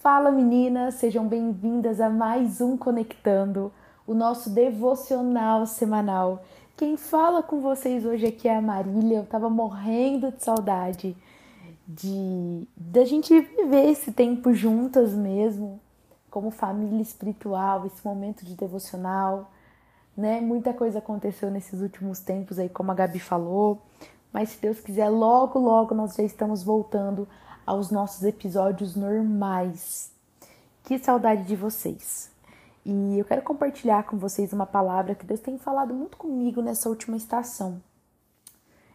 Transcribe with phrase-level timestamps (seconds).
[0.00, 3.70] Fala meninas, sejam bem-vindas a mais um Conectando,
[4.06, 6.42] o nosso devocional semanal.
[6.74, 9.18] Quem fala com vocês hoje aqui é a Marília.
[9.18, 11.14] Eu tava morrendo de saudade
[11.86, 15.78] de da gente viver esse tempo juntas mesmo,
[16.30, 19.50] como família espiritual, esse momento de devocional,
[20.16, 20.40] né?
[20.40, 23.82] Muita coisa aconteceu nesses últimos tempos aí, como a Gabi falou,
[24.32, 27.28] mas se Deus quiser, logo logo nós já estamos voltando
[27.70, 30.10] aos nossos episódios normais.
[30.82, 32.28] Que saudade de vocês!
[32.84, 36.88] E eu quero compartilhar com vocês uma palavra que Deus tem falado muito comigo nessa
[36.88, 37.80] última estação.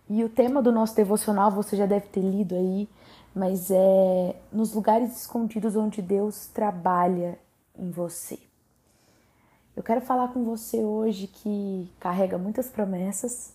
[0.10, 2.90] E o tema do nosso devocional você já deve ter lido aí,
[3.34, 7.40] mas é nos lugares escondidos onde Deus trabalha
[7.80, 8.38] em você.
[9.74, 13.54] Eu quero falar com você hoje que carrega muitas promessas,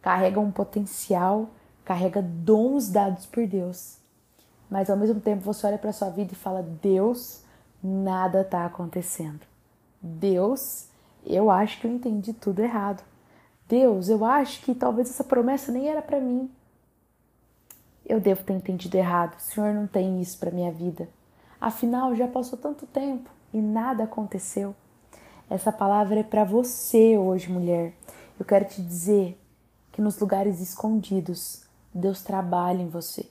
[0.00, 1.48] carrega um potencial,
[1.84, 4.05] carrega dons dados por Deus
[4.70, 7.42] mas ao mesmo tempo você olha para sua vida e fala: Deus,
[7.82, 9.40] nada está acontecendo.
[10.02, 10.88] Deus,
[11.24, 13.02] eu acho que eu entendi tudo errado.
[13.68, 16.50] Deus, eu acho que talvez essa promessa nem era para mim.
[18.04, 19.36] Eu devo ter entendido errado.
[19.36, 21.08] O Senhor não tem isso para minha vida.
[21.60, 24.74] Afinal, já passou tanto tempo e nada aconteceu.
[25.50, 27.94] Essa palavra é para você hoje, mulher.
[28.38, 29.40] Eu quero te dizer
[29.90, 33.28] que nos lugares escondidos, Deus trabalha em você.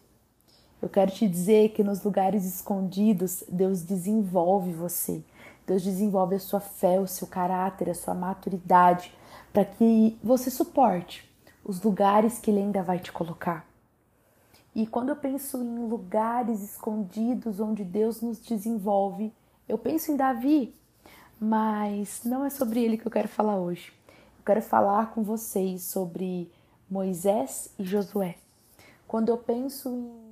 [0.81, 5.23] Eu quero te dizer que nos lugares escondidos, Deus desenvolve você.
[5.65, 9.11] Deus desenvolve a sua fé, o seu caráter, a sua maturidade,
[9.51, 11.27] para que você suporte
[11.63, 13.65] os lugares que Ele ainda vai te colocar.
[14.75, 19.33] E quando eu penso em lugares escondidos onde Deus nos desenvolve,
[19.69, 20.75] eu penso em Davi,
[21.39, 23.93] mas não é sobre ele que eu quero falar hoje.
[24.37, 26.51] Eu quero falar com vocês sobre
[26.89, 28.35] Moisés e Josué.
[29.07, 30.24] Quando eu penso em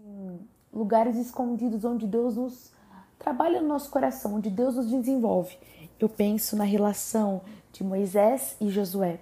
[0.73, 2.71] lugares escondidos onde Deus nos
[3.19, 5.57] trabalha no nosso coração, onde Deus nos desenvolve.
[5.99, 7.41] Eu penso na relação
[7.71, 9.19] de Moisés e Josué.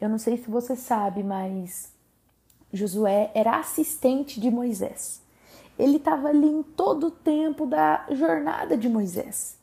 [0.00, 1.92] Eu não sei se você sabe, mas
[2.72, 5.22] Josué era assistente de Moisés.
[5.78, 9.58] Ele estava ali em todo o tempo da jornada de Moisés.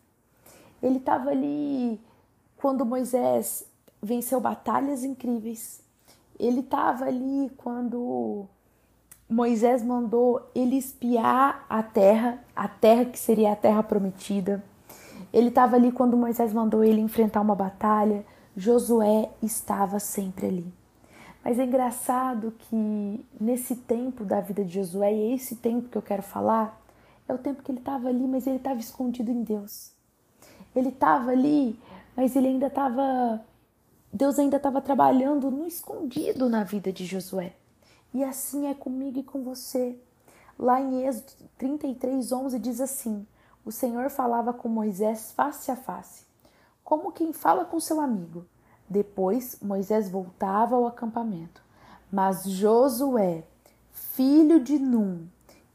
[0.81, 1.99] Ele estava ali
[2.57, 3.65] quando Moisés
[4.01, 5.81] venceu batalhas incríveis.
[6.39, 8.47] Ele estava ali quando
[9.31, 14.61] Moisés mandou ele espiar a terra, a terra que seria a terra prometida.
[15.31, 18.25] Ele estava ali quando Moisés mandou ele enfrentar uma batalha.
[18.57, 20.73] Josué estava sempre ali.
[21.41, 25.97] Mas é engraçado que nesse tempo da vida de Josué, e é esse tempo que
[25.97, 26.77] eu quero falar,
[27.25, 29.93] é o tempo que ele estava ali, mas ele estava escondido em Deus.
[30.75, 31.79] Ele estava ali,
[32.17, 33.39] mas ele ainda estava.
[34.11, 37.53] Deus ainda estava trabalhando no escondido na vida de Josué.
[38.13, 39.97] E assim é comigo e com você.
[40.57, 43.25] Lá em Êxodo 33, 11 diz assim:
[43.65, 46.25] O Senhor falava com Moisés face a face,
[46.83, 48.45] como quem fala com seu amigo.
[48.89, 51.63] Depois Moisés voltava ao acampamento.
[52.11, 53.45] Mas Josué,
[53.91, 55.27] filho de Num,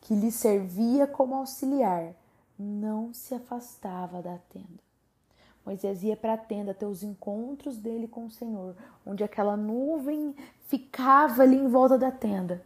[0.02, 2.12] que lhe servia como auxiliar,
[2.58, 4.85] não se afastava da tenda.
[5.66, 10.32] Moisés ia para a tenda ter os encontros dele com o Senhor, onde aquela nuvem
[10.68, 12.62] ficava ali em volta da tenda.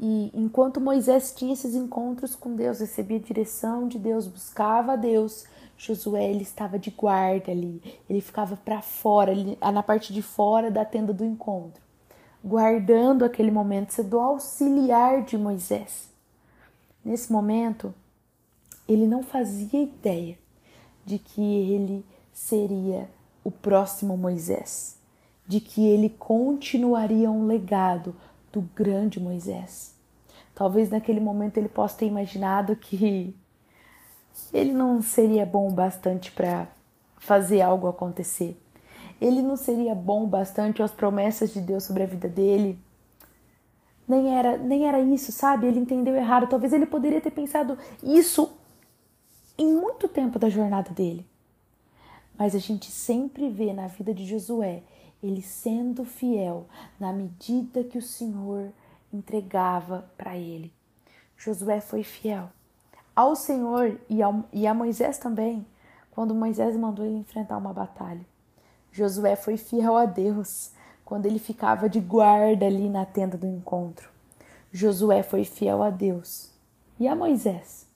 [0.00, 5.44] E enquanto Moisés tinha esses encontros com Deus, recebia direção de Deus, buscava a Deus,
[5.76, 10.70] Josué ele estava de guarda ali, ele ficava para fora, ali, na parte de fora
[10.70, 11.82] da tenda do encontro,
[12.42, 16.10] guardando aquele momento, sendo auxiliar de Moisés.
[17.04, 17.94] Nesse momento,
[18.88, 20.41] ele não fazia ideia
[21.04, 23.08] de que ele seria
[23.44, 24.96] o próximo Moisés,
[25.46, 28.14] de que ele continuaria um legado
[28.52, 29.94] do grande Moisés.
[30.54, 33.34] Talvez naquele momento ele possa ter imaginado que
[34.52, 36.68] ele não seria bom bastante para
[37.18, 38.60] fazer algo acontecer.
[39.20, 42.78] Ele não seria bom bastante às promessas de Deus sobre a vida dele.
[44.06, 45.66] Nem era, nem era isso, sabe?
[45.66, 46.48] Ele entendeu errado.
[46.48, 48.50] Talvez ele poderia ter pensado isso
[49.62, 51.24] em muito tempo da jornada dele.
[52.36, 54.82] Mas a gente sempre vê na vida de Josué
[55.22, 56.66] ele sendo fiel
[56.98, 58.72] na medida que o Senhor
[59.12, 60.72] entregava para ele.
[61.36, 62.50] Josué foi fiel
[63.14, 65.64] ao Senhor e, ao, e a Moisés também,
[66.10, 68.26] quando Moisés mandou ele enfrentar uma batalha.
[68.90, 70.72] Josué foi fiel a Deus
[71.04, 74.10] quando ele ficava de guarda ali na tenda do encontro.
[74.72, 76.50] Josué foi fiel a Deus
[76.98, 77.91] e a Moisés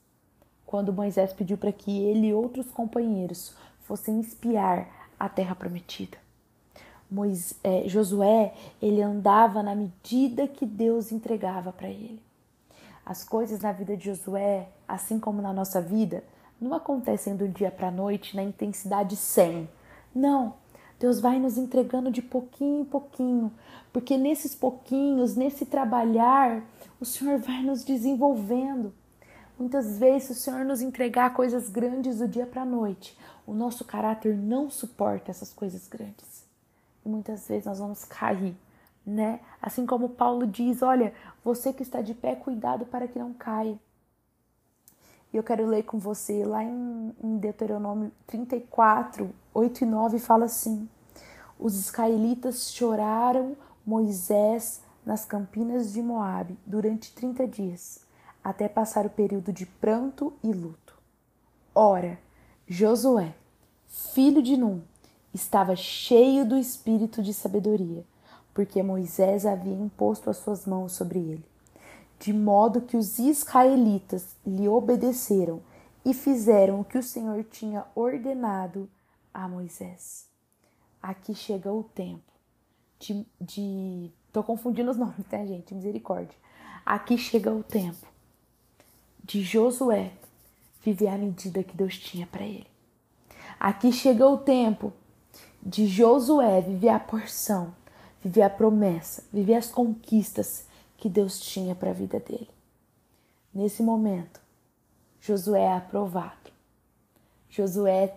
[0.67, 4.87] quando Moisés pediu para que ele e outros companheiros fossem espiar
[5.17, 6.17] a terra prometida.
[7.09, 12.21] Moisés, é, Josué ele andava na medida que Deus entregava para ele.
[13.05, 16.21] As coisas na vida de Josué, assim como na nossa vida,
[16.59, 19.69] não acontecem do dia para a noite na intensidade 100.
[20.13, 20.55] Não,
[20.99, 23.53] Deus vai nos entregando de pouquinho em pouquinho,
[23.93, 26.61] porque nesses pouquinhos, nesse trabalhar,
[26.99, 28.91] o Senhor vai nos desenvolvendo.
[29.57, 33.83] Muitas vezes, o Senhor nos entregar coisas grandes do dia para a noite, o nosso
[33.83, 36.45] caráter não suporta essas coisas grandes.
[37.03, 38.55] E muitas vezes nós vamos cair,
[39.05, 39.39] né?
[39.61, 41.13] Assim como Paulo diz: olha,
[41.43, 43.79] você que está de pé, cuidado para que não caia.
[45.33, 50.45] E eu quero ler com você lá em, em Deuteronômio 34, 8 e 9, fala
[50.45, 50.87] assim:
[51.59, 53.55] Os israelitas choraram
[53.85, 58.01] Moisés nas campinas de Moabe durante 30 dias,
[58.47, 60.97] até passar o período de pranto e luto.
[61.75, 62.17] Ora,
[62.65, 63.35] Josué,
[63.87, 64.81] filho de Num,
[65.33, 68.05] estava cheio do espírito de sabedoria,
[68.53, 71.43] porque Moisés havia imposto as suas mãos sobre ele,
[72.17, 75.61] de modo que os israelitas lhe obedeceram
[76.05, 78.89] e fizeram o que o Senhor tinha ordenado
[79.33, 80.25] a Moisés.
[81.03, 82.31] Aqui chega o tempo
[82.97, 84.09] de, de...
[84.31, 85.75] Tô confundindo os nomes, tá, gente?
[85.75, 86.37] Misericórdia.
[86.85, 88.15] Aqui chega o tempo
[89.27, 90.13] de Josué
[90.81, 92.65] viver a medida que Deus tinha para ele.
[93.59, 94.93] Aqui chegou o tempo
[95.61, 97.75] de Josué viver a porção,
[98.23, 100.65] viver a promessa, viver as conquistas
[100.95, 102.49] que Deus tinha para a vida dele.
[103.53, 104.39] Nesse momento,
[105.19, 106.51] Josué é aprovado.
[107.49, 108.15] Josué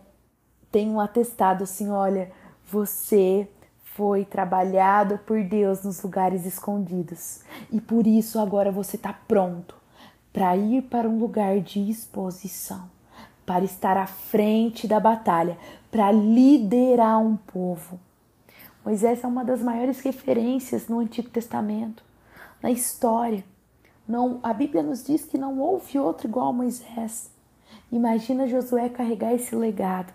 [0.70, 2.30] tem um atestado assim: olha,
[2.64, 3.48] você
[3.82, 7.40] foi trabalhado por Deus nos lugares escondidos
[7.72, 9.79] e por isso agora você está pronto
[10.32, 12.88] para ir para um lugar de exposição,
[13.44, 15.58] para estar à frente da batalha,
[15.90, 17.98] para liderar um povo.
[18.84, 22.02] Moisés é uma das maiores referências no Antigo Testamento,
[22.62, 23.44] na história.
[24.06, 27.30] Não, a Bíblia nos diz que não houve outro igual a Moisés.
[27.92, 30.12] Imagina Josué carregar esse legado.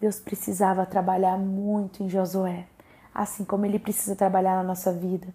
[0.00, 2.66] Deus precisava trabalhar muito em Josué,
[3.14, 5.28] assim como ele precisa trabalhar na nossa vida.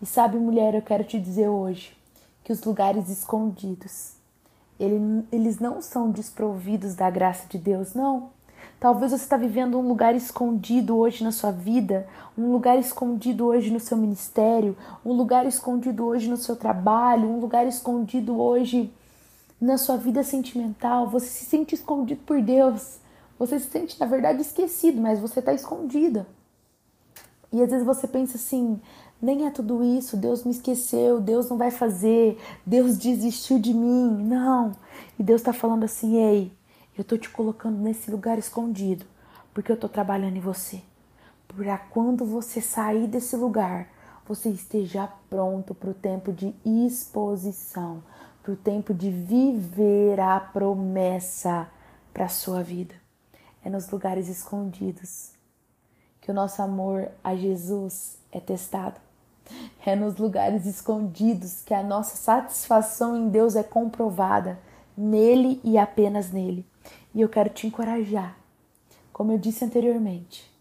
[0.00, 1.96] E sabe, mulher, eu quero te dizer hoje,
[2.46, 4.12] que os lugares escondidos,
[4.78, 8.30] ele, eles não são desprovidos da graça de Deus, não.
[8.78, 12.06] Talvez você está vivendo um lugar escondido hoje na sua vida,
[12.38, 17.40] um lugar escondido hoje no seu ministério, um lugar escondido hoje no seu trabalho, um
[17.40, 18.94] lugar escondido hoje
[19.60, 21.08] na sua vida sentimental.
[21.08, 22.98] Você se sente escondido por Deus.
[23.40, 26.24] Você se sente, na verdade, esquecido, mas você está escondida.
[27.56, 28.78] E às vezes você pensa assim:
[29.20, 34.10] nem é tudo isso, Deus me esqueceu, Deus não vai fazer, Deus desistiu de mim.
[34.24, 34.76] Não.
[35.18, 36.52] E Deus está falando assim: ei,
[36.98, 39.06] eu estou te colocando nesse lugar escondido,
[39.54, 40.82] porque eu estou trabalhando em você.
[41.48, 43.88] Para quando você sair desse lugar,
[44.28, 48.02] você esteja pronto para o tempo de exposição,
[48.42, 51.66] para o tempo de viver a promessa
[52.12, 52.94] para a sua vida.
[53.64, 55.35] É nos lugares escondidos
[56.26, 59.00] que o nosso amor a Jesus é testado.
[59.86, 64.58] É nos lugares escondidos que a nossa satisfação em Deus é comprovada,
[64.98, 66.66] nele e apenas nele.
[67.14, 68.36] E eu quero te encorajar,
[69.12, 70.52] como eu disse anteriormente,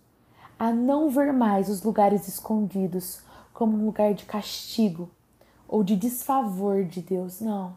[0.60, 5.10] a não ver mais os lugares escondidos como um lugar de castigo
[5.67, 7.41] ou de desfavor de Deus.
[7.41, 7.75] Não.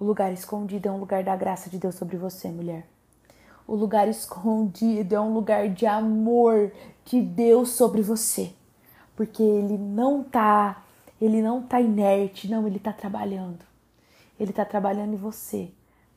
[0.00, 2.88] O lugar escondido é um lugar da graça de Deus sobre você, mulher.
[3.66, 6.70] O lugar escondido é um lugar de amor
[7.04, 8.54] de Deus sobre você
[9.16, 10.84] porque ele não tá,
[11.20, 13.64] ele não tá inerte, não, ele tá trabalhando.
[14.38, 15.70] Ele tá trabalhando em você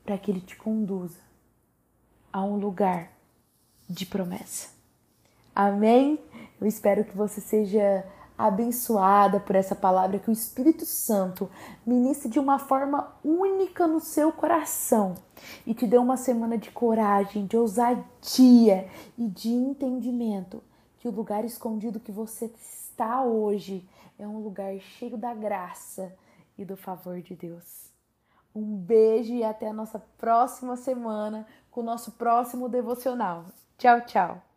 [0.04, 1.20] para que ele te conduza
[2.32, 3.12] a um lugar
[3.88, 4.70] de promessa.
[5.54, 6.18] Amém?
[6.60, 8.04] Eu espero que você seja
[8.36, 11.50] abençoada por essa palavra, que o Espírito Santo
[11.84, 15.14] ministre de uma forma única no seu coração
[15.66, 20.62] e te dê uma semana de coragem, de ousadia e de entendimento
[20.98, 23.88] que o lugar escondido que você está hoje
[24.18, 26.14] é um lugar cheio da graça
[26.56, 27.88] e do favor de Deus.
[28.54, 33.46] Um beijo e até a nossa próxima semana com o nosso próximo devocional.
[33.76, 34.47] Tchau, tchau.